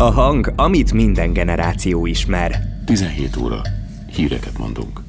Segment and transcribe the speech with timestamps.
[0.00, 2.54] A hang, amit minden generáció ismer.
[2.84, 3.60] 17 óra.
[4.12, 5.00] Híreket mondunk.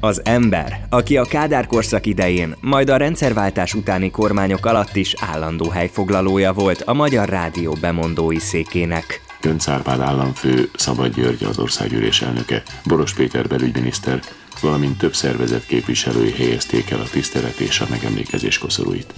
[0.00, 5.68] Az ember, aki a Kádár korszak idején, majd a rendszerváltás utáni kormányok alatt is állandó
[5.68, 9.20] helyfoglalója volt a Magyar Rádió bemondói székének.
[9.40, 14.20] Gönc Árpád államfő, Szabad György az országgyűlés elnöke, Boros Péter belügyminiszter,
[14.60, 19.14] valamint több szervezet képviselői helyezték el a tisztelet és a megemlékezés koszorúit.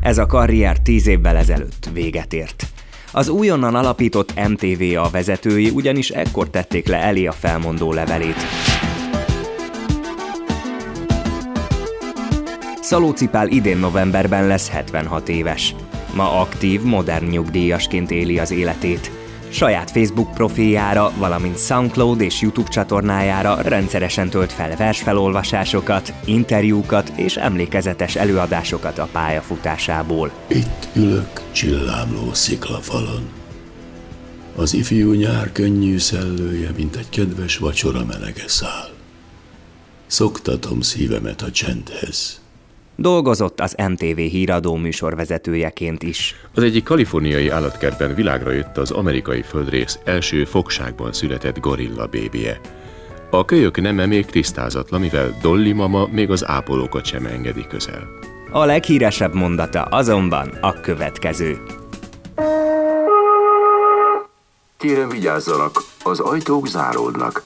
[0.00, 2.66] Ez a karrier tíz évvel ezelőtt véget ért.
[3.16, 8.36] Az újonnan alapított MTV a vezetői ugyanis ekkor tették le elé a felmondó levelét.
[12.80, 15.74] Szalóci Pál idén novemberben lesz 76 éves.
[16.14, 19.10] Ma aktív, modern nyugdíjasként éli az életét.
[19.48, 28.16] Saját Facebook profiljára, valamint SoundCloud és YouTube csatornájára rendszeresen tölt fel versfelolvasásokat, interjúkat és emlékezetes
[28.16, 30.30] előadásokat a pályafutásából.
[30.48, 33.28] Itt ülök csillámló sziklafalon.
[34.56, 38.88] Az ifjú nyár könnyű szellője, mint egy kedves vacsora melege szál.
[40.06, 42.40] Szoktatom szívemet a csendhez.
[42.96, 46.34] Dolgozott az MTV híradó műsorvezetőjeként is.
[46.54, 52.60] Az egyik kaliforniai állatkertben világra jött az amerikai földrész első fogságban született gorilla bébie.
[53.30, 58.08] A kölyök neme még tisztázatlan, mivel Dolly mama még az ápolókat sem engedi közel.
[58.50, 61.58] A leghíresebb mondata azonban a következő.
[64.76, 67.42] Kérem vigyázzanak, az ajtók záródnak.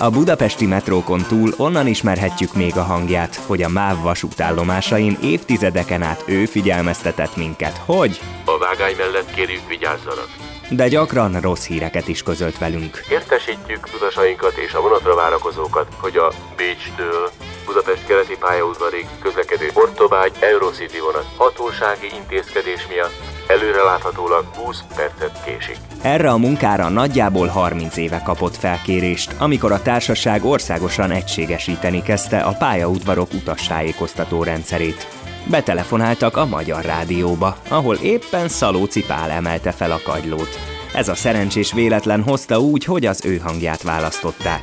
[0.00, 6.22] A budapesti metrókon túl onnan ismerhetjük még a hangját, hogy a MÁV vasútállomásain évtizedeken át
[6.26, 10.28] ő figyelmeztetett minket, hogy A vágány mellett kérjük vigyázzanak.
[10.70, 13.04] de gyakran rossz híreket is közölt velünk.
[13.10, 17.30] Értesítjük utasainkat és a vonatra várakozókat, hogy a Bécstől
[17.66, 23.14] Budapest keleti pályaudvarig közlekedő Portobágy Eurocity vonat hatósági intézkedés miatt
[23.46, 25.76] előreláthatólag 20 percet késik.
[26.02, 32.52] Erre a munkára nagyjából 30 éve kapott felkérést, amikor a társaság országosan egységesíteni kezdte a
[32.58, 35.08] pályaudvarok utastájékoztató rendszerét.
[35.50, 40.58] Betelefonáltak a Magyar Rádióba, ahol éppen Szalóci Pál emelte fel a kagylót.
[40.94, 44.62] Ez a szerencsés véletlen hozta úgy, hogy az ő hangját választották.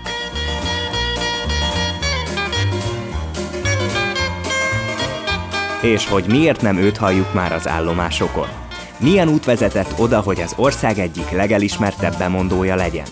[5.82, 8.65] És hogy miért nem őt halljuk már az állomásokon?
[9.00, 13.06] Milyen út vezetett oda, hogy az ország egyik legelismertebb bemondója legyen?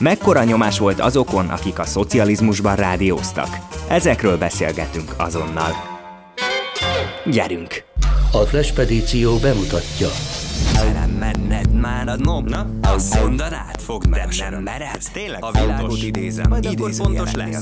[0.00, 3.58] Mekkora nyomás volt azokon, akik a szocializmusban rádióztak?
[3.88, 5.72] Ezekről beszélgetünk azonnal.
[7.24, 7.84] Gyerünk!
[8.32, 10.08] A Flashpedíció bemutatja.
[10.92, 12.66] Nem menned már a nobna?
[12.82, 13.80] Azt mondanád?
[13.80, 16.48] Fogd meg De nem meredsz, tényleg A világot idézem.
[16.48, 17.58] Majd akkor fontos lesz.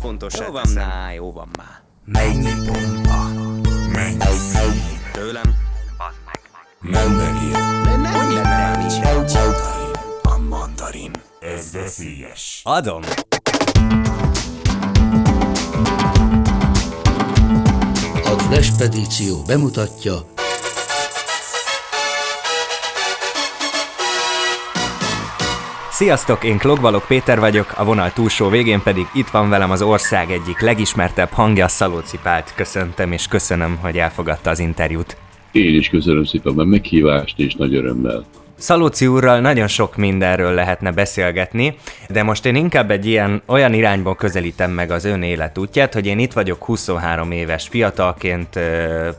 [0.00, 1.82] Fontos jó van már, jó van már.
[2.04, 3.28] Mennyi pompa?
[3.92, 4.18] Mennyi
[5.12, 5.59] Tőlem?
[6.80, 7.52] Nem megint.
[7.82, 8.94] De nem is.
[10.22, 11.10] A mandarin.
[11.40, 12.60] Ez veszélyes.
[12.64, 13.02] Adom.
[18.24, 20.12] A Flashpedíció bemutatja
[25.90, 30.30] Sziasztok, én Klogvalok Péter vagyok, a vonal túlsó végén pedig itt van velem az ország
[30.30, 32.54] egyik legismertebb hangja, Szalóci Pált.
[32.54, 35.16] Köszöntem és köszönöm, hogy elfogadta az interjút.
[35.52, 38.24] Én is köszönöm szépen a meghívást, és nagy örömmel.
[38.60, 41.76] Szalóci úrral nagyon sok mindenről lehetne beszélgetni,
[42.08, 46.18] de most én inkább egy ilyen olyan irányból közelítem meg az ön életútját, hogy én
[46.18, 48.58] itt vagyok 23 éves fiatalként,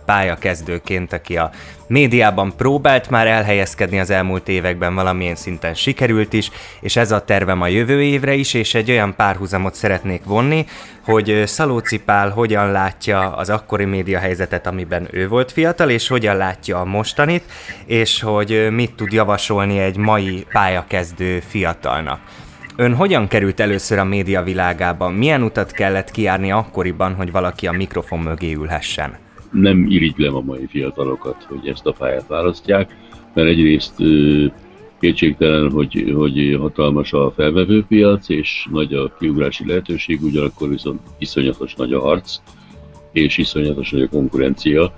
[0.05, 1.51] pályakezdőként, aki a
[1.91, 7.61] médiában próbált már elhelyezkedni az elmúlt években, valamilyen szinten sikerült is, és ez a tervem
[7.61, 10.65] a jövő évre is, és egy olyan párhuzamot szeretnék vonni,
[11.03, 16.37] hogy Szalóci Pál hogyan látja az akkori média helyzetet, amiben ő volt fiatal, és hogyan
[16.37, 17.43] látja a mostanit,
[17.85, 22.19] és hogy mit tud javasolni egy mai pályakezdő fiatalnak.
[22.75, 25.09] Ön hogyan került először a média világába?
[25.09, 29.29] Milyen utat kellett kijárni akkoriban, hogy valaki a mikrofon mögé ülhessen?
[29.51, 32.95] Nem irigylem a mai fiatalokat, hogy ezt a pályát választják,
[33.33, 33.93] mert egyrészt
[34.99, 41.93] kétségtelen, hogy, hogy hatalmas a felvevőpiac, és nagy a kiugrási lehetőség, ugyanakkor viszont iszonyatos nagy
[41.93, 42.35] a harc,
[43.11, 44.93] és iszonyatos nagy a konkurencia,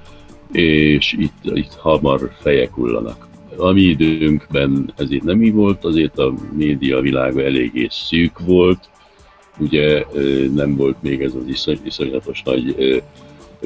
[0.52, 3.28] és itt, itt hamar fejek hullanak.
[3.58, 8.90] A mi időnkben ez itt nem így volt, azért a média világa eléggé szűk volt,
[9.60, 10.06] ugye
[10.54, 12.76] nem volt még ez az iszony, iszonyatos nagy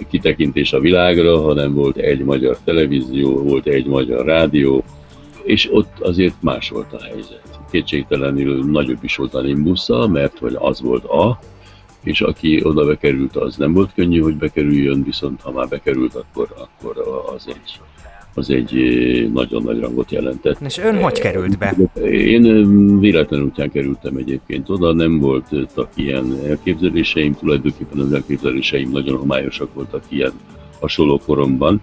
[0.10, 4.84] kitekintés a világra, hanem volt egy magyar televízió, volt egy magyar rádió,
[5.44, 7.60] és ott azért más volt a helyzet.
[7.72, 11.40] Kétségtelenül nagyobb is volt a nimbusza, mert hogy az volt a,
[12.04, 16.48] és aki oda bekerült, az nem volt könnyű, hogy bekerüljön, viszont ha már bekerült, akkor,
[16.58, 17.80] akkor az egy,
[18.38, 18.74] az egy
[19.34, 20.62] nagyon nagy rangot jelentett.
[20.62, 21.75] És ön hogy került be?
[22.10, 29.74] Én véletlen útján kerültem egyébként oda, nem voltak ilyen elképzeléseim, tulajdonképpen az elképzeléseim nagyon homályosak
[29.74, 30.31] voltak ilyen
[30.80, 31.81] hasonló koromban.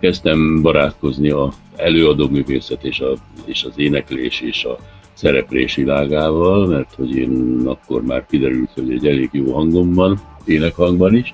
[0.00, 3.12] Kezdtem barátkozni a előadó művészet és, a,
[3.44, 4.78] és az éneklés és a
[5.14, 11.14] szereplés világával, mert hogy én akkor már kiderült, hogy egy elég jó hangom van, énekhangban
[11.14, 11.32] is,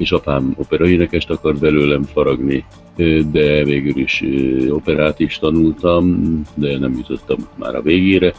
[0.00, 2.64] és apám operaénekest akart belőlem faragni,
[3.32, 4.24] de végül is
[4.68, 6.20] operát is tanultam,
[6.54, 8.34] de nem jutottam már a végére,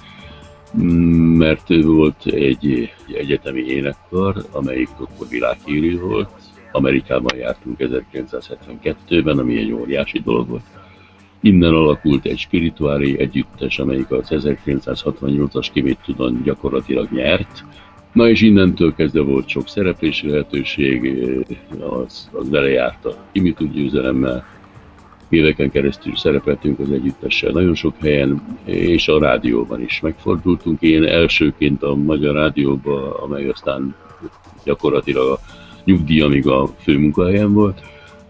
[1.38, 6.30] mert volt egy egyetemi énekkar, amelyik akkor világhírű volt.
[6.72, 10.64] Amerikában jártunk 1972-ben, ami egy óriási dolog volt.
[11.42, 17.66] Innen alakult egy spirituári együttes, amelyik az 1968-as kimét tudom gyakorlatilag nyert,
[18.14, 21.20] Na és innentől kezdve volt sok szereplési lehetőség,
[21.80, 24.46] az, az belejárt a Kimi tud győzelemmel,
[25.30, 30.82] éveken keresztül szerepeltünk az együttessel nagyon sok helyen, és a rádióban is megfordultunk.
[30.82, 33.96] Én elsőként a Magyar Rádióban, amely aztán
[34.64, 35.40] gyakorlatilag a
[35.84, 37.82] nyugdíjamig a főmunkahelyem volt,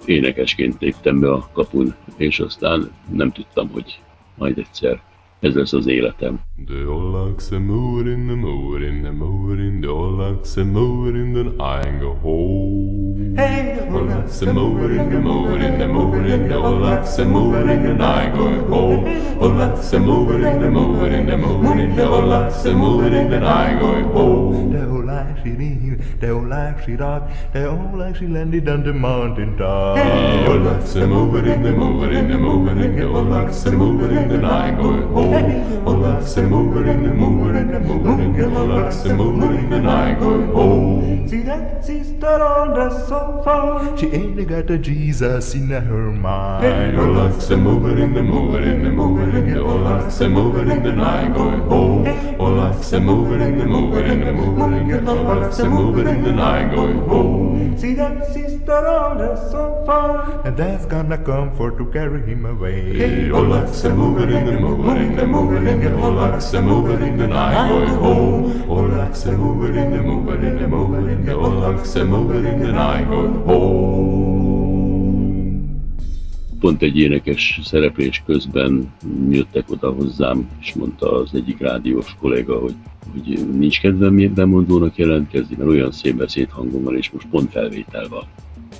[0.05, 3.99] énekesként léptem be a kapun, és aztán nem tudtam, hogy
[4.37, 5.01] majd egyszer
[5.41, 6.39] ez lesz az életem.
[6.55, 13.31] De ollakse múrin, múrin, múrin, de ollakse múrin, den ainge home.
[13.35, 19.21] Hey, de ollakse múrin, de múrin, de múrin, de ollakse múrin, den ainge home.
[19.39, 24.69] Ollakse múrin, de múrin, de múrin, de ollakse múrin, den ainge home.
[24.71, 27.23] De ollakse múrin, de ollakse rock,
[27.53, 29.97] de ollakse landed on the mountain top.
[29.97, 35.30] Hey, ollakse múrin, de múrin, de múrin, de ollakse múrin, den ainge home.
[35.31, 40.13] Relax and move and move it and move it and relax and move and I
[40.13, 41.27] go home.
[41.27, 43.95] See that sister on the sofa.
[43.97, 46.97] She ain't got a Jesus in her mind.
[46.97, 51.01] Relax and move it and move it and move it and relax and move and
[51.01, 52.03] I go home.
[52.03, 56.41] Relax and move it and move it and move it and relax and move and
[56.41, 57.77] I go home.
[57.77, 60.41] See that sister on the sofa.
[60.43, 63.29] And that's gonna come for to carry him away.
[63.29, 67.27] Relax and move and move it and moving in the Olax, a moving in the
[67.27, 68.63] going home.
[68.67, 69.99] Olax, a moving in the
[70.47, 72.71] in the moving in the Olax, a moving in the
[73.09, 74.41] going home.
[76.59, 78.93] Pont egy énekes szereplés közben
[79.29, 82.75] jöttek oda hozzám, és mondta az egyik rádiós kolléga, hogy,
[83.11, 88.23] hogy nincs kedvem bemondónak jelentkezni, mert olyan szép beszédhangom van, és most pont felvétel van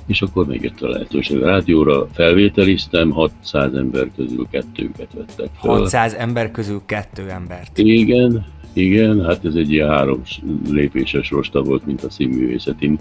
[0.06, 1.42] és akkor még jött a lehetőség.
[1.42, 5.70] A rádióra felvételiztem, 600 ember közül kettőket vettek fel.
[5.70, 7.78] 600 ember közül kettő embert.
[7.78, 10.22] Igen, igen, hát ez egy ilyen három
[10.70, 12.98] lépéses rosta volt, mint a színművészetén.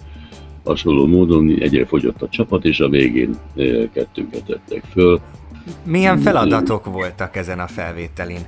[0.63, 3.35] Hasonló módon egyre fogyott a csapat, és a végén
[3.93, 5.19] kettőket vettek föl.
[5.85, 8.39] Milyen feladatok voltak ezen a felvételin?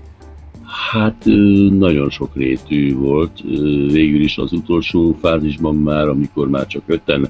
[0.91, 1.25] Hát
[1.69, 3.41] nagyon sok rétű volt.
[3.91, 7.27] Végül is az utolsó fázisban már, amikor már csak öten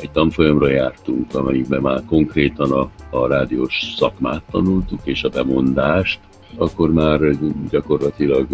[0.00, 6.20] egy tanfolyamra jártunk, amelyikben már konkrétan a, a rádiós szakmát tanultuk, és a bemondást,
[6.56, 7.20] akkor már
[7.70, 8.46] gyakorlatilag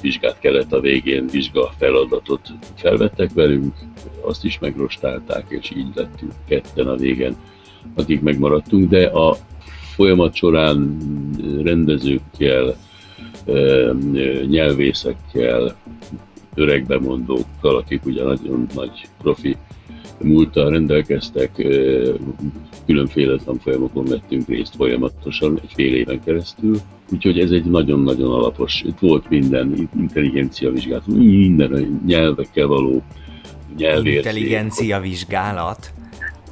[0.00, 3.74] vizsgát kellett a végén, vizsga feladatot felvettek velünk,
[4.20, 7.36] azt is megrostálták, és így lettünk ketten a végen,
[7.94, 9.36] akik megmaradtunk, de a
[9.94, 10.96] folyamat során
[11.62, 12.74] rendezőkkel,
[14.48, 15.76] nyelvészekkel,
[16.54, 19.56] öregbemondókkal, akik ugye nagyon nagy profi
[20.22, 21.50] múltal rendelkeztek,
[22.86, 26.76] különféle tanfolyamokon vettünk részt folyamatosan, egy fél éven keresztül,
[27.12, 33.02] úgyhogy ez egy nagyon-nagyon alapos, itt volt minden, intelligencia vizsgálat, minden nyelvekkel való
[33.76, 34.14] nyelvérzék.
[34.14, 35.92] Intelligencia vizsgálat?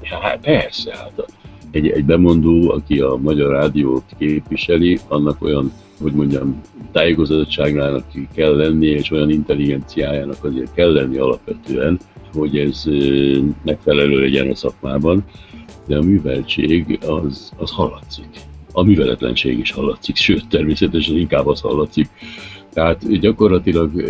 [0.03, 1.27] Hát persze, hát
[1.71, 6.61] egy, egy bemondó, aki a Magyar Rádiót képviseli, annak olyan, hogy mondjam,
[6.93, 8.05] tájékozottságnának
[8.35, 11.99] kell lenni, és olyan intelligenciájának azért kell lenni alapvetően,
[12.33, 12.85] hogy ez
[13.65, 15.25] megfelelő legyen a szakmában,
[15.87, 18.29] de a műveltség az, az hallatszik.
[18.73, 22.09] A műveletlenség is hallatszik, sőt, természetesen inkább az hallatszik.
[22.73, 24.01] Tehát gyakorlatilag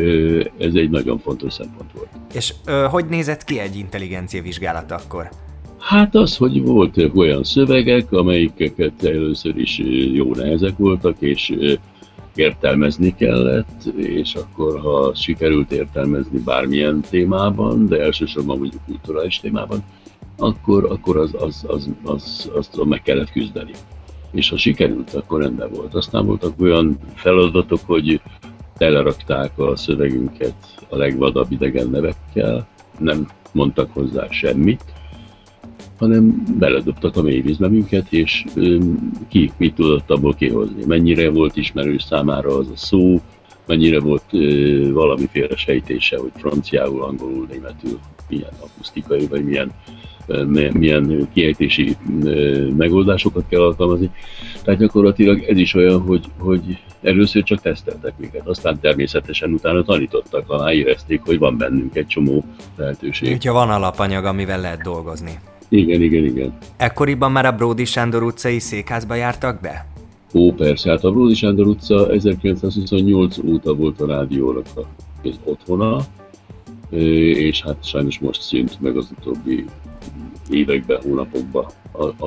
[0.58, 2.08] ez egy nagyon fontos szempont volt.
[2.35, 5.28] És ö, hogy nézett ki egy intelligencia vizsgálat akkor?
[5.78, 9.78] Hát az, hogy volt olyan szövegek, amelyeket először is
[10.12, 11.54] jó nehezek voltak, és
[12.38, 19.85] értelmezni kellett, és akkor ha sikerült értelmezni bármilyen témában, de elsősorban mondjuk kulturális témában,
[20.38, 23.73] akkor, akkor az, az, az, az, azt meg kellett küzdeni.
[24.31, 25.95] És ha sikerült, akkor rendben volt.
[25.95, 28.21] Aztán voltak olyan feladatok, hogy
[28.76, 30.55] telerakták a szövegünket
[30.88, 32.66] a legvadabb idegen nevekkel,
[32.99, 34.83] nem mondtak hozzá semmit,
[35.99, 38.45] hanem beledobtak a mélyvízbe minket, és
[39.29, 40.85] ki mit tudott abból kihozni.
[40.87, 43.21] Mennyire volt ismerős számára az a szó,
[43.67, 47.99] mennyire volt ö, valamiféle sejtése, hogy franciául, angolul, németül,
[48.29, 49.71] milyen akusztikai, vagy milyen,
[50.26, 54.11] ö, milyen kiejtési ö, megoldásokat kell alkalmazni.
[54.62, 60.49] Tehát gyakorlatilag ez is olyan, hogy, hogy először csak teszteltek minket, aztán természetesen utána tanítottak,
[60.49, 62.45] ha érezték, hogy van bennünk egy csomó
[62.76, 63.33] lehetőség.
[63.33, 65.38] Úgyhogy van alapanyag, amivel lehet dolgozni.
[65.68, 66.58] Igen, igen, igen.
[66.76, 69.87] Ekkoriban már a Bródi Sándor utcai székházba jártak be?
[70.35, 74.66] Ó, persze, hát a Bródi Sándor utca 1928 óta volt a rádiónak
[75.23, 76.00] az otthona,
[76.90, 79.64] és hát sajnos most szűnt meg az utóbbi
[80.50, 81.66] években, hónapokban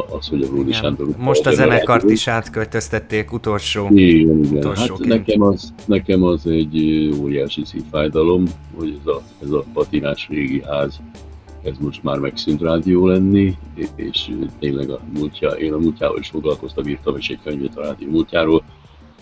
[0.09, 1.23] az, hogy a Bródi Sándor utca.
[1.23, 3.87] Most a zenekart is átköltöztették utolsó.
[3.91, 4.75] Igen, igen.
[4.75, 10.63] Hát nekem az, nekem az egy óriási szívfájdalom, hogy ez a, ez a patinás régi
[10.65, 10.99] ház
[11.63, 13.57] ez most már megszűnt rádió lenni,
[13.95, 18.09] és tényleg a múltja, én a múltjával is foglalkoztam, írtam is egy könyvet a rádió
[18.09, 18.63] múltjáról,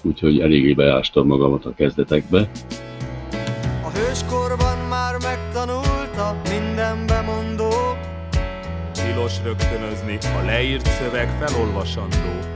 [0.01, 2.49] úgyhogy eléggé beástam magamat a kezdetekbe.
[3.83, 7.71] A hőskorban már megtanulta minden bemondó,
[8.93, 12.55] tilos rögtönözni, a leírt szöveg felolvasandó.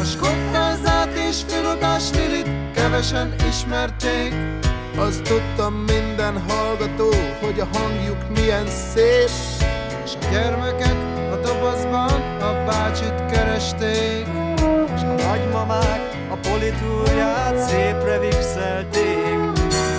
[0.00, 4.34] A skottázát és filodás stilit kevesen ismerték,
[4.96, 7.08] azt tudtam minden hallgató,
[7.40, 9.30] hogy a hangjuk milyen szép.
[10.04, 10.96] És a gyermekek
[11.32, 14.26] a dobozban a bácsit keresték.
[14.94, 19.38] És a nagymamák a politúrját szépre vixelték.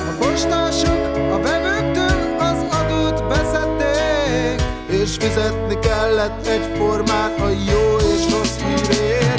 [0.10, 8.58] A postások a vevőktől az adót beszedték És fizetni kellett egyformán a jó és rossz
[8.58, 9.31] hírért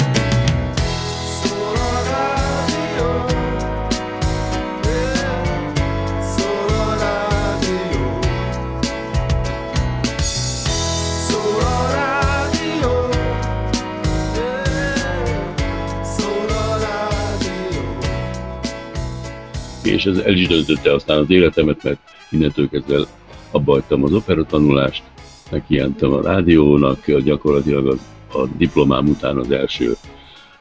[19.93, 21.99] és ez el is döntötte aztán az életemet, mert
[22.31, 23.05] innentől kezdve
[23.51, 25.03] abba hagytam az operatanulást,
[25.51, 27.99] nekijentem a rádiónak, gyakorlatilag az,
[28.33, 29.95] a diplomám után az első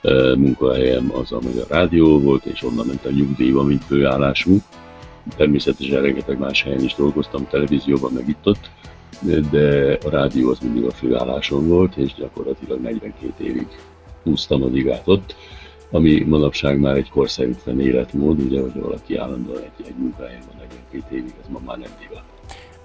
[0.02, 4.56] e, munkahelyem az a Magyar Rádió volt, és onnan ment a nyugdíjba, mint főállású.
[5.36, 8.70] Természetesen rengeteg más helyen is dolgoztam, televízióban, meg itt ott,
[9.50, 13.66] de a rádió az mindig a főállásom volt, és gyakorlatilag 42 évig
[14.22, 15.34] húztam az igát ott
[15.92, 21.16] ami manapság már egy korszerűtlen életmód, ugye, hogy valaki állandóan egy, egy munkahelyen van 42
[21.16, 22.22] évig, ez ma már nem divat.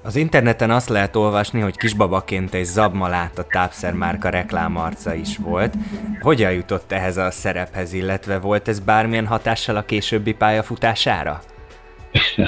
[0.04, 5.74] Az interneten azt lehet olvasni, hogy kisbabaként egy zabmalát a tápszermárka reklámarca is volt.
[6.22, 11.42] Hogyan jutott ehhez a szerephez, illetve volt ez bármilyen hatással a későbbi pályafutására?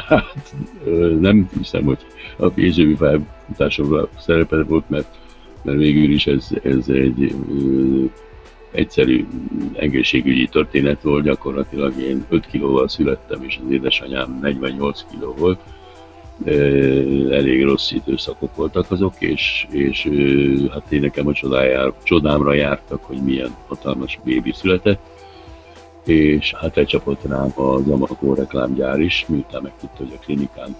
[0.07, 0.53] hát
[1.19, 2.05] nem hiszem, hogy
[2.37, 5.07] a későbbi pályafutásomra szerepe volt, mert,
[5.61, 7.35] mert végül is ez, ez egy
[8.71, 9.25] egyszerű
[9.73, 15.59] egészségügyi történet volt, gyakorlatilag én 5 kilóval születtem, és az édesanyám 48 kiló volt.
[17.31, 20.09] Elég rossz időszakok voltak azok, és, és
[20.71, 24.99] hát én nekem a csodájár, csodámra jártak, hogy milyen hatalmas bébi született,
[26.05, 30.75] és hát elcsapott rám az Amakó reklámgyár is, miután megtudta, hogy a klinikán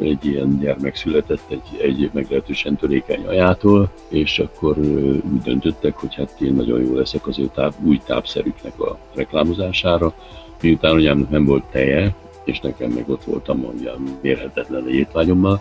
[0.00, 6.40] egy ilyen gyermek született egy, egy meglehetősen törékeny ajától, és akkor úgy döntöttek, hogy hát
[6.40, 10.14] én nagyon jó leszek az ő táv, új tápszerüknek a reklámozására.
[10.62, 12.14] Miután anyámnak nem volt teje,
[12.44, 15.60] és nekem meg ott voltam olyan mérhetetlen egy étvágyommal,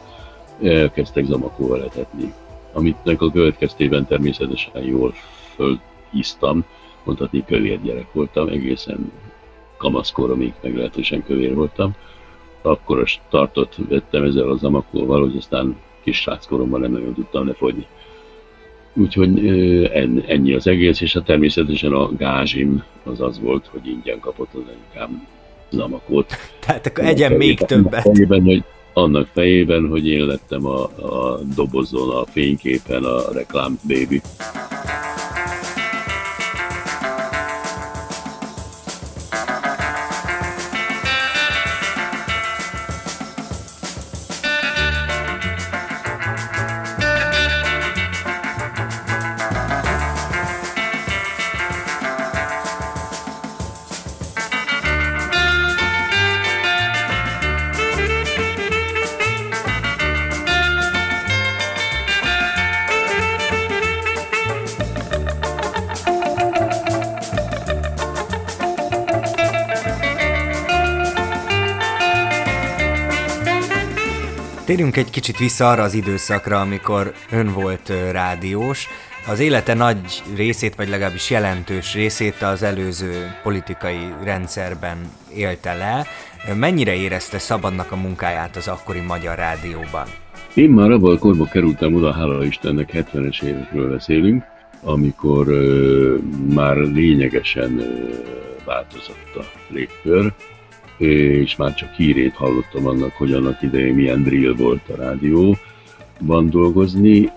[0.93, 2.33] kezdtek zamakóval etetni.
[2.73, 5.13] Amitnek a következtében természetesen jól
[5.55, 6.65] fölhisztam,
[7.03, 9.11] mondhatni kövér gyerek voltam, egészen
[9.77, 11.95] kamaszkoromig meglehetősen kövér voltam,
[12.69, 17.85] akkor a startot vettem ezzel az amakóval, hogy aztán kis sráckoromban nem nagyon tudtam lefogyni.
[18.93, 19.47] Úgyhogy
[20.27, 24.61] ennyi az egész, és hát természetesen a gázsim az az volt, hogy ingyen kapott az
[24.67, 25.27] anyukám
[25.69, 26.33] zamakot.
[26.59, 28.01] Tehát akkor egyen még többet.
[28.01, 34.21] Fejében, hogy annak fejében, hogy én lettem a, a dobozon, a fényképen a reklám baby.
[74.67, 78.87] Térjünk egy kicsit vissza arra az időszakra, amikor ön volt rádiós.
[79.27, 84.97] Az élete nagy részét, vagy legalábbis jelentős részét az előző politikai rendszerben
[85.35, 86.05] élte le.
[86.55, 90.07] Mennyire érezte szabadnak a munkáját az akkori Magyar Rádióban?
[90.53, 94.43] Én már abban a korban kerültem oda, hála Istennek 70-es évekről beszélünk,
[94.83, 96.15] amikor ö,
[96.53, 98.09] már lényegesen ö,
[98.65, 100.33] változott a légkör,
[100.97, 107.31] és már csak hírét hallottam annak, hogy annak idején milyen drill volt a rádióban dolgozni.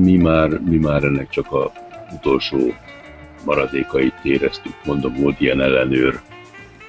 [0.00, 1.72] Mi már, mi már ennek csak a
[2.14, 2.74] utolsó
[3.44, 4.74] maradékait éreztük.
[4.84, 6.20] Mondom, volt ilyen ellenőr,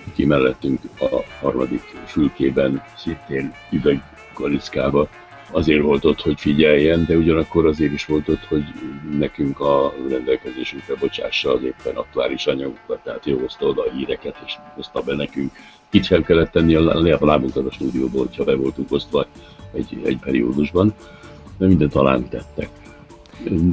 [0.07, 5.09] aki mellettünk a harmadik fülkében, szintén üveggaliszkába
[5.53, 8.63] azért volt ott, hogy figyeljen, de ugyanakkor azért is volt ott, hogy
[9.17, 14.53] nekünk a rendelkezésünkre bocsássa az éppen aktuális anyagokat, tehát jó hozta oda a híreket, és
[14.75, 15.51] hozta be nekünk.
[15.91, 19.25] Itt fel kellett tenni a, lábunkat a stúdióból, hogyha be voltunk osztva
[19.73, 20.93] egy, egy periódusban,
[21.57, 22.69] de mindent talán tettek.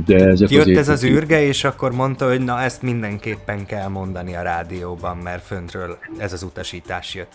[0.07, 4.35] De ezek Jött ez az űrge, és akkor mondta, hogy na ezt mindenképpen kell mondani
[4.35, 7.33] a rádióban, mert föntről ez az utasítás jött.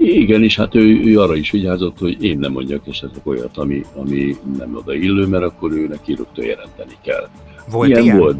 [0.00, 3.84] Igen, és hát ő, ő arra is vigyázott, hogy én nem mondjak esetleg olyat, ami,
[3.94, 7.28] ami nem odaillő, mert akkor ő neki rögtön jelenteni kell.
[7.70, 8.02] Volt ilyen?
[8.02, 8.18] ilyen?
[8.18, 8.38] Volt,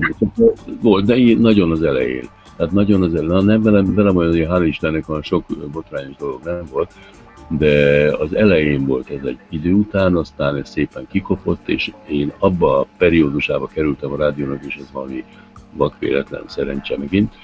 [0.82, 2.28] volt, de én nagyon az elején.
[2.56, 3.30] Tehát nagyon az elején.
[3.30, 6.92] Na, nem velem, velem olyan, hogy hál' Istennek van sok botrányos dolog nem volt,
[7.48, 12.80] de az elején volt ez egy idő után, aztán ez szépen kikopott, és én abba
[12.80, 15.24] a periódusába kerültem a rádiónak, és ez valami
[15.72, 17.34] vakvéletlen szerencse megint,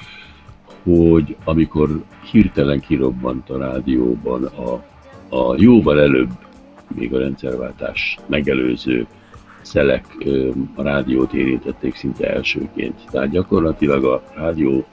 [0.85, 4.73] hogy amikor hirtelen kirobbant a rádióban a,
[5.37, 6.31] a jóval előbb,
[6.95, 9.07] még a rendszerváltás megelőző
[9.63, 10.07] szelek
[10.75, 13.01] a rádiót érintették szinte elsőként.
[13.11, 14.85] Tehát gyakorlatilag a rádió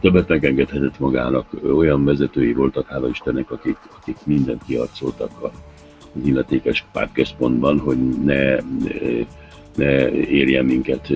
[0.00, 5.50] többet megengedhetett magának, olyan vezetői voltak, hála Istennek, akik, akik mindent kiarcoltak az
[6.24, 8.56] illetékes pártközpontban, hogy ne
[9.76, 11.12] ne érjen minket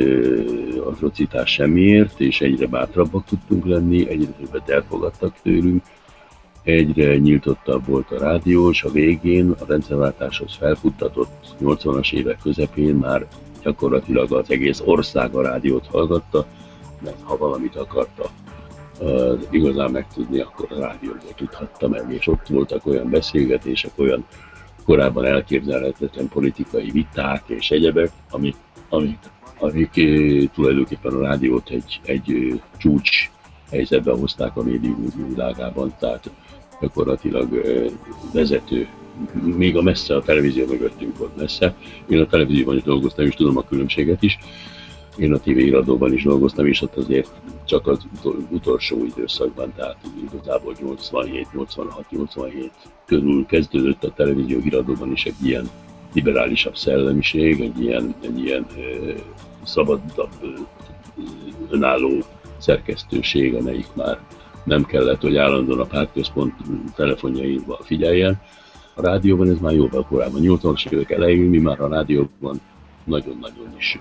[0.84, 5.82] atrocitás semmiért, és egyre bátrabbak tudtunk lenni, egyre többet elfogadtak tőlünk,
[6.62, 13.26] egyre nyíltottabb volt a rádió, és a végén a rendszerváltáshoz felfuttatott 80-as évek közepén már
[13.62, 16.46] gyakorlatilag az egész ország a rádiót hallgatta,
[17.04, 18.30] mert ha valamit akarta
[19.50, 24.26] igazán megtudni, akkor a rádióból tudhatta meg, és ott voltak olyan beszélgetések, olyan
[24.84, 28.56] korábban elképzelhetetlen politikai viták és egyebek, amik,
[28.88, 29.18] amik,
[29.58, 33.30] amik eh, tulajdonképpen a rádiót egy, egy eh, csúcs
[33.70, 36.30] helyzetbe hozták a médium világában, tehát
[36.80, 37.84] gyakorlatilag eh,
[38.32, 38.88] vezető,
[39.42, 41.74] még a messze a televízió mögöttünk volt messze.
[42.08, 44.38] Én a televízióban is dolgoztam, és tudom a különbséget is.
[45.20, 47.30] Én a TV iradóban is dolgoztam, és ott azért
[47.64, 48.06] csak az
[48.50, 49.96] utolsó időszakban, tehát
[50.30, 52.70] igazából 87, 86, 87
[53.06, 55.68] körül kezdődött a televízió iradóban is egy ilyen
[56.14, 59.12] liberálisabb szellemiség, egy ilyen, egy ilyen ö,
[59.62, 60.48] szabadabb, ö,
[61.70, 62.10] önálló
[62.58, 64.18] szerkesztőség, amelyik már
[64.64, 66.54] nem kellett, hogy állandóan a pártközpont
[66.96, 68.40] telefonjaival figyeljen.
[68.94, 72.60] A rádióban ez már jóval korábban, 80-as évek elején mi már a rádióban
[73.04, 73.98] nagyon-nagyon is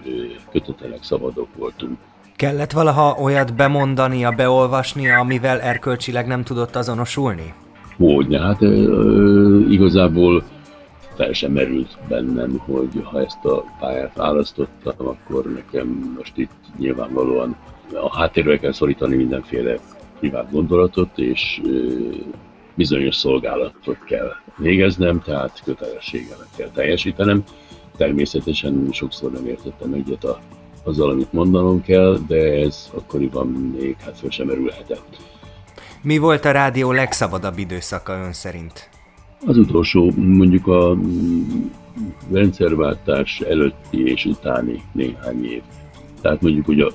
[0.51, 1.97] kötetelek, szabadok voltunk.
[2.35, 7.53] Kellett valaha olyat bemondania, beolvasnia, amivel erkölcsileg nem tudott azonosulni?
[7.97, 10.43] Hogyne, hát ö, igazából
[11.15, 17.55] fel sem merült bennem, hogy ha ezt a pályát választottam, akkor nekem most itt nyilvánvalóan
[17.93, 19.77] a háttérbe kell szorítani mindenféle
[20.19, 21.87] privát gondolatot, és ö,
[22.75, 27.43] bizonyos szolgálatot kell végeznem, tehát kötelességemet kell teljesítenem.
[27.99, 30.39] Természetesen sokszor nem értettem egyet a,
[30.83, 35.17] azzal, amit mondanom kell, de ez akkoriban még hát föl sem merülhetett.
[36.01, 38.89] Mi volt a rádió legszabadabb időszaka ön szerint?
[39.45, 40.97] Az utolsó, mondjuk a
[42.31, 45.61] rendszerváltás előtti és utáni néhány év.
[46.21, 46.91] Tehát mondjuk ugye a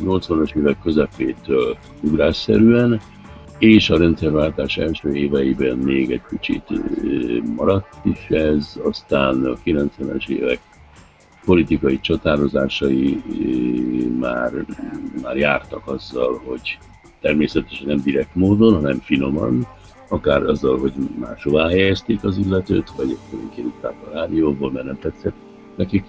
[0.00, 3.00] 80-as évek közepétől ugrásszerűen,
[3.64, 6.62] és a rendszerváltás első éveiben még egy kicsit
[7.56, 10.60] maradt is ez, aztán a 90-es évek
[11.44, 13.22] politikai csatározásai
[14.20, 14.52] már,
[15.22, 16.78] már jártak azzal, hogy
[17.20, 19.66] természetesen nem direkt módon, hanem finoman,
[20.08, 25.36] akár azzal, hogy máshová helyezték az illetőt, vagy egyszerűen kirúgták a rádióból, mert nem tetszett
[25.76, 26.04] nekik.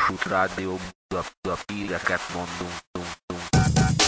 [0.00, 2.72] Kossuth Rádió Budapest híreket mondunk.
[2.90, 3.98] Dunk, dunk.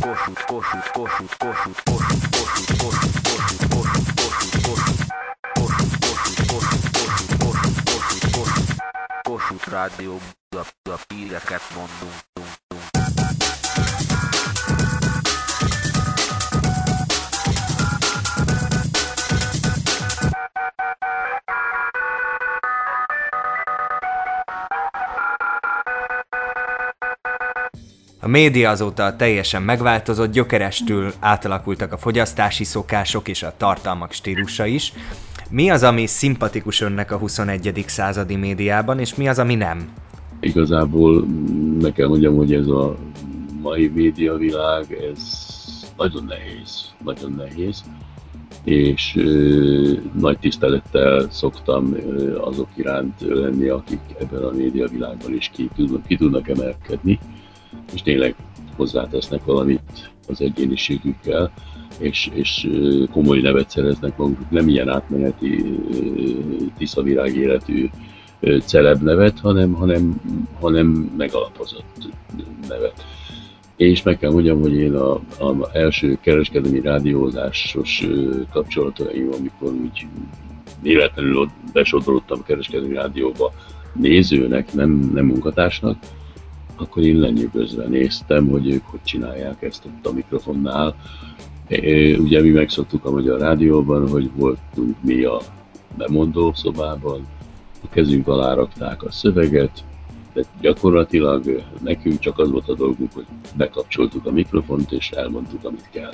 [0.00, 5.10] Kossuth, Kossuth, Kossuth, Kossuth, Kossuth, Kossuth, Kossuth, Kossuth, Kossuth, Kossuth, Kossuth.
[5.54, 8.78] Kossuth, Kossuth, Kossuth, Kossuth, Kossuth, Kossuth, Kossuth.
[9.24, 10.41] Kossuth Rádió
[10.92, 12.12] a píreket mondunk.
[28.20, 34.92] A média azóta teljesen megváltozott, gyökerestül átalakultak a fogyasztási szokások és a tartalmak stílusa is.
[35.50, 37.84] Mi az, ami szimpatikus önnek a 21.
[37.86, 40.01] századi médiában, és mi az, ami nem?
[40.44, 41.24] Igazából
[41.80, 42.96] meg kell mondjam, hogy ez a
[43.62, 45.50] mai médiavilág, ez
[45.96, 47.84] nagyon nehéz, nagyon nehéz,
[48.64, 55.68] és ö, nagy tisztelettel szoktam ö, azok iránt lenni, akik ebben a médiavilágban is ki,
[55.76, 57.18] tudnak, ki tudnak emelkedni
[57.92, 58.34] és tényleg
[58.76, 61.52] hozzátesznek valamit az egyéniségükkel,
[61.98, 62.68] és, és
[63.10, 65.78] komoly nevet szereznek maguk, nem ilyen átmeneti
[66.78, 67.88] tiszavirág életű
[68.64, 70.20] celeb nevet, hanem, hanem,
[70.60, 72.08] hanem megalapozott
[72.68, 73.04] nevet.
[73.76, 75.20] És meg kell mondjam, hogy én a,
[75.72, 78.06] első kereskedelmi rádiózásos
[78.52, 80.06] kapcsolataim, amikor úgy
[80.82, 83.52] véletlenül besodoltam a kereskedelmi rádióba
[83.92, 85.96] nézőnek, nem, nem munkatársnak,
[86.76, 90.96] akkor én lenyűgözve néztem, hogy ők hogy csinálják ezt ott a mikrofonnál.
[92.18, 95.40] Ugye mi megszoktuk a Magyar Rádióban, hogy voltunk mi a
[95.96, 97.26] bemondó szobában,
[97.84, 99.84] a kezünk alá rakták a szöveget,
[100.32, 105.88] de gyakorlatilag nekünk csak az volt a dolgunk, hogy bekapcsoltuk a mikrofont és elmondtuk, amit
[105.90, 106.12] kell.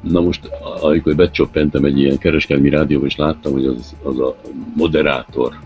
[0.00, 0.46] Na most,
[0.80, 4.36] amikor becsoppentem egy ilyen kereskedelmi rádióba, és láttam, hogy az, az a
[4.76, 5.58] moderátor,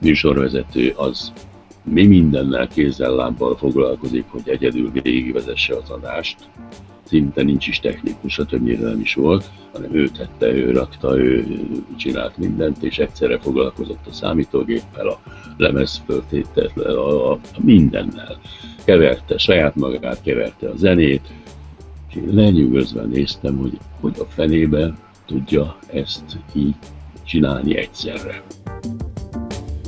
[0.00, 1.32] műsorvezető, az
[1.82, 6.36] mi mindennel kézzel lábbal foglalkozik, hogy egyedül végigvezesse az adást.
[7.12, 11.44] Szinte nincs is technikus, a többnyire nem is volt, hanem ő tette, ő rakta, ő
[11.96, 15.20] csinált mindent, és egyszerre foglalkozott a számítógéppel, a
[15.56, 18.40] lemezföltétel, a, a, a mindennel.
[18.84, 21.28] Keverte saját magát, keverte a zenét,
[22.08, 24.94] és én lenyűgözve néztem, hogy hogy a fenébe
[25.26, 26.76] tudja ezt így
[27.24, 28.42] csinálni egyszerre.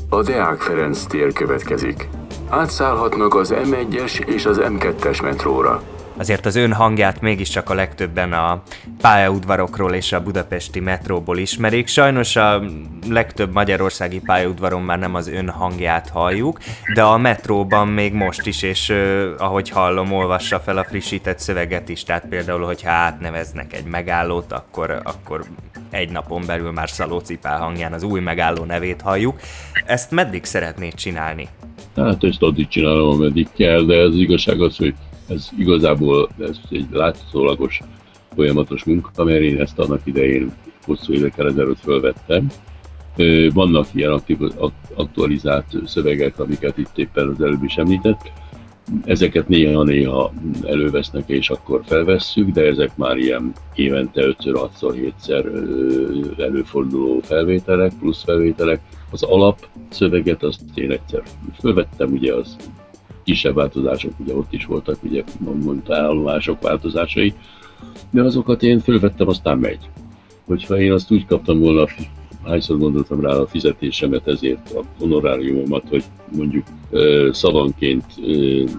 [0.08, 2.08] A Deák Ferenc tér következik.
[2.48, 5.93] Átszállhatnak az M1-es és az M2-es metróra.
[6.16, 8.62] Azért az ön hangját mégiscsak a legtöbben a
[9.00, 11.87] pályaudvarokról és a budapesti metróból ismerik.
[11.87, 12.62] Sajnos a
[13.09, 16.59] legtöbb magyarországi pályaudvaron már nem az ön hangját halljuk,
[16.94, 18.92] de a metróban még most is, és
[19.38, 25.00] ahogy hallom, olvassa fel a frissített szöveget is, tehát például, hogyha átneveznek egy megállót, akkor,
[25.05, 25.44] akkor
[25.90, 29.40] egy napon belül már Szalóci Pál hangján az új megálló nevét halljuk.
[29.87, 31.48] Ezt meddig szeretnéd csinálni?
[31.96, 34.94] Hát ezt addig csinálom, ameddig kell, de az igazság az, hogy
[35.28, 37.80] ez igazából ez egy látszólagos
[38.34, 40.52] folyamatos munka, mert én ezt annak idején
[40.84, 42.46] hosszú évekkel ezelőtt fölvettem.
[43.52, 44.20] Vannak ilyen
[44.94, 48.32] aktualizált szövegek, amiket itt éppen az előbb is említett,
[49.04, 50.32] Ezeket néha-néha
[50.62, 55.44] elővesznek és akkor felvesszük, de ezek már ilyen évente 5-ször, 6-szor, 7-szer
[56.40, 58.80] előforduló felvételek, plusz felvételek.
[59.10, 61.22] Az alap szöveget azt én egyszer
[61.60, 62.56] fölvettem, ugye az
[63.24, 67.34] kisebb változások, ugye ott is voltak, ugye mondta állomások változásai,
[68.10, 69.88] de azokat én fölvettem, aztán megy.
[70.44, 71.87] Hogyha én azt úgy kaptam volna
[72.44, 76.04] hányszor gondoltam rá a fizetésemet ezért, a honoráriumomat, hogy
[76.37, 76.66] mondjuk
[77.30, 78.04] szavanként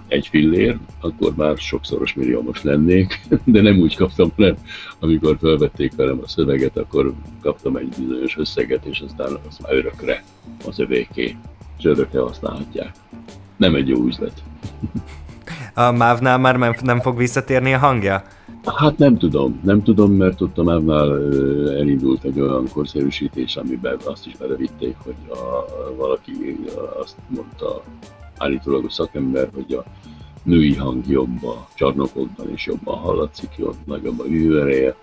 [0.07, 4.55] egy fillér, akkor már sokszoros milliómos lennék, de nem úgy kaptam le,
[4.99, 10.23] amikor felvették velem a szöveget, akkor kaptam egy bizonyos összeget, és aztán az már örökre
[10.65, 11.35] az övéké,
[11.77, 12.91] és örökre használhatják.
[13.57, 14.43] Nem egy jó üzlet.
[15.73, 18.23] A MÁV-nál már nem fog visszatérni a hangja?
[18.65, 21.11] Hát nem tudom, nem tudom, mert ott a mávnál
[21.77, 25.65] elindult egy olyan korszerűsítés, amiben azt is belevitték, hogy a,
[25.95, 26.31] valaki
[27.01, 27.83] azt mondta
[28.37, 29.83] állítólag a szakember, hogy a
[30.43, 34.95] női hang jobb a csarnokokban, és jobban hallatszik, jobb, nagyobb a művereje,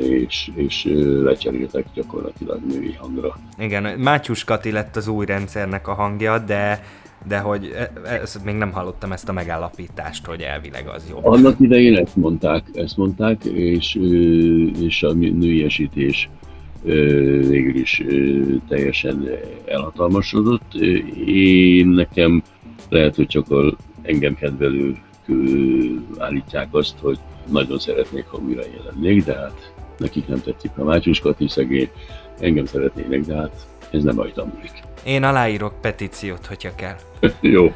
[0.00, 0.84] és, és
[1.22, 3.38] lecseréltek gyakorlatilag női hangra.
[3.58, 6.84] Igen, Mátyus Kati lett az új rendszernek a hangja, de
[7.28, 7.90] de hogy e,
[8.22, 11.24] ezt még nem hallottam ezt a megállapítást, hogy elvileg az jobb.
[11.24, 13.94] Annak idején ezt mondták, ezt mondták, és,
[14.80, 16.28] és a nőiesítés
[16.82, 18.02] végül is
[18.68, 19.28] teljesen
[19.66, 20.74] elhatalmasodott.
[21.26, 22.42] Én nekem
[22.88, 24.98] lehet, hogy csak a engem kedvelők
[26.18, 27.18] állítják azt, hogy
[27.50, 31.90] nagyon szeretnék, ha újra jelennék, de hát nekik nem tetszik a Mátyus Kati szegény,
[32.38, 34.72] engem szeretnének, de hát ez nem rajtam múlik.
[35.04, 36.96] Én aláírok petíciót, hogyha kell.
[37.40, 37.72] Jó.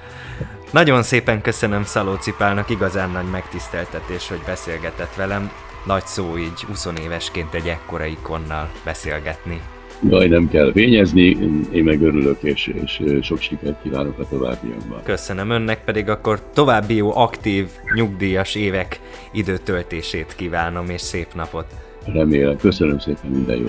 [0.70, 5.50] Nagyon szépen köszönöm Szalóci Pálnak, igazán nagy megtiszteltetés, hogy beszélgetett velem.
[5.86, 9.60] Nagy szó így 20 évesként egy ekkora ikonnal beszélgetni.
[10.08, 11.36] Jaj, nem kell fényezni,
[11.72, 15.02] én meg örülök, és, és sok sikert kívánok a továbbiakban.
[15.02, 19.00] Köszönöm önnek, pedig akkor további jó, aktív, nyugdíjas évek
[19.32, 21.66] időtöltését kívánom, és szép napot.
[22.12, 22.56] Remélem.
[22.56, 23.68] Köszönöm szépen, minden jó.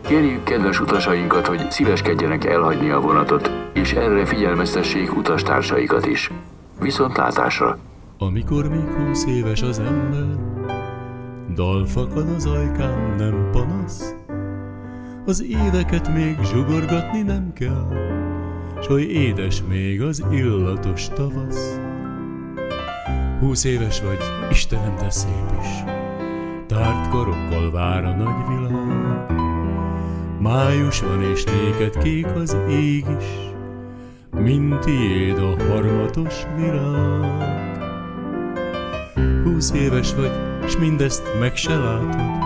[0.00, 6.30] Kérjük kedves utasainkat, hogy szíveskedjenek elhagyni a vonatot, és erre figyelmeztessék utastársaikat is.
[6.80, 7.78] Viszont látásra!
[8.18, 10.36] Amikor még húsz éves az ember,
[11.54, 14.14] dal fakad az ajkán, nem panasz,
[15.26, 17.88] az éveket még zsugorgatni nem kell,
[18.80, 21.80] s hogy édes még az illatos tavasz.
[23.40, 24.18] Húsz éves vagy,
[24.50, 25.99] Istenem, de szép is,
[26.70, 29.38] tárt karokkal vár a nagy világ.
[30.38, 33.24] Május van és néked kék az ég is,
[34.30, 37.78] mint tiéd a harmatos virág.
[39.44, 40.32] Húsz éves vagy,
[40.66, 42.44] s mindezt meg se látod,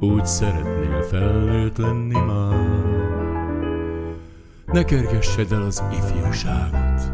[0.00, 3.08] úgy szeretnél felnőtt lenni már.
[4.66, 7.12] Ne kergessed el az ifjúságot,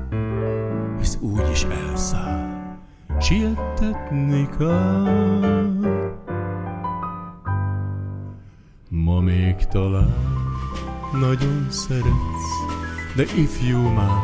[0.99, 2.75] hisz úgy is elszáll,
[3.21, 5.76] siettetni kell.
[9.17, 10.15] Ma még talán
[11.13, 12.49] nagyon szeretsz,
[13.15, 14.21] de ifjú már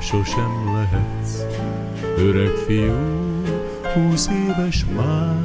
[0.00, 1.42] sosem lehetsz.
[2.18, 2.92] Öreg fiú,
[3.94, 5.44] húsz éves már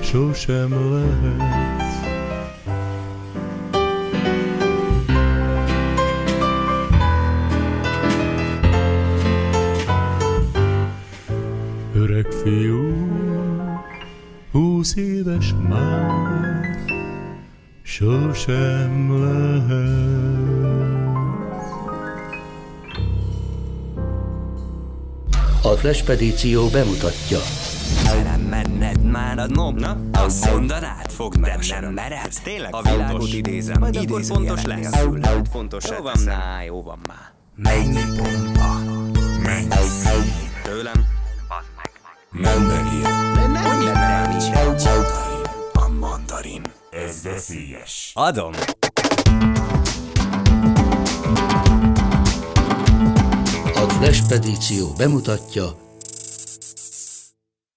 [0.00, 1.94] sosem lehetsz.
[11.94, 12.94] Öreg fiú,
[14.52, 16.55] húsz éves már
[17.96, 19.94] sosem lehet.
[25.62, 27.38] A Flashpedíció bemutatja.
[28.24, 29.96] Nem menned már a nom, na?
[30.12, 34.94] Azt mondanád, fogd meg nem, nem meredsz, tényleg A világot idézem, majd akkor fontos lesz.
[34.94, 37.32] Hát fontos Jó van, na, jó van már.
[37.54, 38.78] Mennyi bomba,
[39.42, 40.50] mennyi szín.
[40.62, 41.06] Tőlem,
[41.48, 41.90] bazd meg.
[42.30, 43.04] Mandarin.
[43.64, 44.84] Annyi nem is Mandarin.
[44.84, 45.45] A mandarin.
[47.04, 48.10] Ez veszélyes.
[48.14, 48.52] Adom.
[53.74, 55.85] A Flashpedíció bemutatja